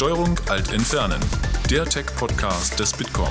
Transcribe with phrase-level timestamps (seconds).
[0.00, 1.20] Steuerung Alt Entfernen,
[1.68, 3.28] der Tech-Podcast des Bitkom.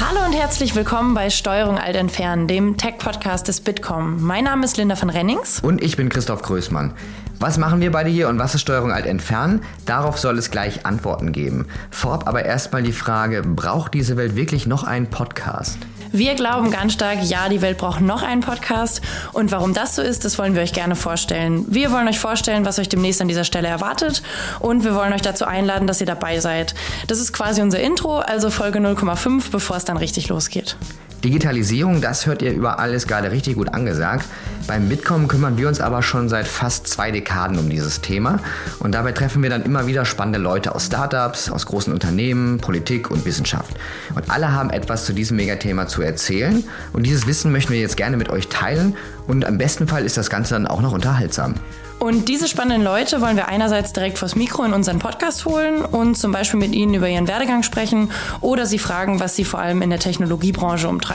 [0.00, 4.22] Hallo und herzlich willkommen bei Steuerung Alt Entfernen, dem Tech-Podcast des Bitkom.
[4.22, 5.60] Mein Name ist Linda von Rennings.
[5.60, 6.94] Und ich bin Christoph Größmann.
[7.40, 9.60] Was machen wir beide hier und was ist Steuerung Alt Entfernen?
[9.84, 11.66] Darauf soll es gleich Antworten geben.
[11.90, 15.76] Vorab aber erstmal die Frage, braucht diese Welt wirklich noch einen Podcast?
[16.14, 19.00] Wir glauben ganz stark, ja, die Welt braucht noch einen Podcast.
[19.32, 21.64] Und warum das so ist, das wollen wir euch gerne vorstellen.
[21.68, 24.22] Wir wollen euch vorstellen, was euch demnächst an dieser Stelle erwartet.
[24.60, 26.74] Und wir wollen euch dazu einladen, dass ihr dabei seid.
[27.06, 30.76] Das ist quasi unser Intro, also Folge 0,5, bevor es dann richtig losgeht.
[31.24, 34.26] Digitalisierung, das hört ihr überall, ist gerade richtig gut angesagt.
[34.66, 38.40] Beim Bitkom kümmern wir uns aber schon seit fast zwei Dekaden um dieses Thema
[38.80, 43.10] und dabei treffen wir dann immer wieder spannende Leute aus Startups, aus großen Unternehmen, Politik
[43.10, 43.76] und Wissenschaft.
[44.14, 47.96] Und alle haben etwas zu diesem Megathema zu erzählen und dieses Wissen möchten wir jetzt
[47.96, 48.96] gerne mit euch teilen
[49.28, 51.54] und am besten Fall ist das Ganze dann auch noch unterhaltsam.
[52.02, 56.16] Und diese spannenden Leute wollen wir einerseits direkt vors Mikro in unseren Podcast holen und
[56.16, 59.82] zum Beispiel mit ihnen über ihren Werdegang sprechen oder sie fragen, was sie vor allem
[59.82, 61.11] in der Technologiebranche umtreibt.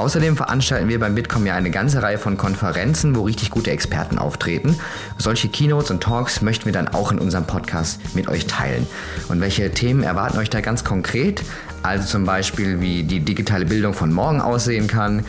[0.00, 4.16] Außerdem veranstalten wir beim Bitkom ja eine ganze Reihe von Konferenzen, wo richtig gute Experten
[4.16, 4.76] auftreten.
[5.18, 8.86] Solche Keynotes und Talks möchten wir dann auch in unserem Podcast mit euch teilen.
[9.28, 11.42] Und welche Themen erwarten euch da ganz konkret?
[11.82, 15.26] Also zum Beispiel, wie die digitale Bildung von morgen aussehen kann,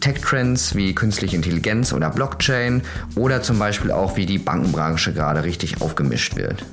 [0.00, 2.82] Tech-Trends wie künstliche Intelligenz oder Blockchain
[3.16, 6.64] oder zum Beispiel auch, wie die Bankenbranche gerade richtig aufgemischt wird.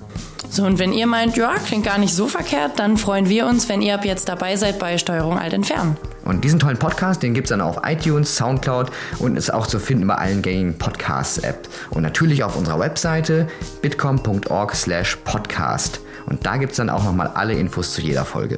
[0.54, 3.70] So, und wenn ihr meint, ja, klingt gar nicht so verkehrt, dann freuen wir uns,
[3.70, 5.96] wenn ihr ab jetzt dabei seid bei Steuerung Alt Entfernen.
[6.26, 9.80] Und diesen tollen Podcast, den gibt es dann auf iTunes, Soundcloud und ist auch zu
[9.80, 11.70] finden bei allen gängigen Podcasts-Apps.
[11.92, 13.48] Und natürlich auf unserer Webseite
[13.82, 16.02] bitcom.org slash podcast.
[16.26, 18.58] Und da gibt es dann auch nochmal alle Infos zu jeder Folge.